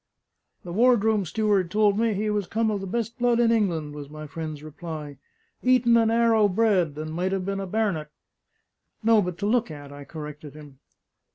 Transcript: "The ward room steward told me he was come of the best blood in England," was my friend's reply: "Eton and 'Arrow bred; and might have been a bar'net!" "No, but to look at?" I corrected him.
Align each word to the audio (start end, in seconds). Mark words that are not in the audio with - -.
"The 0.63 0.73
ward 0.73 1.03
room 1.03 1.25
steward 1.27 1.69
told 1.69 1.99
me 1.99 2.15
he 2.15 2.31
was 2.31 2.47
come 2.47 2.71
of 2.71 2.81
the 2.81 2.87
best 2.87 3.19
blood 3.19 3.39
in 3.39 3.51
England," 3.51 3.93
was 3.93 4.09
my 4.09 4.25
friend's 4.25 4.63
reply: 4.63 5.17
"Eton 5.61 5.95
and 5.95 6.11
'Arrow 6.11 6.47
bred; 6.49 6.97
and 6.97 7.13
might 7.13 7.31
have 7.31 7.45
been 7.45 7.59
a 7.59 7.67
bar'net!" 7.67 8.09
"No, 9.03 9.21
but 9.21 9.37
to 9.37 9.45
look 9.45 9.69
at?" 9.69 9.91
I 9.91 10.05
corrected 10.05 10.55
him. 10.55 10.79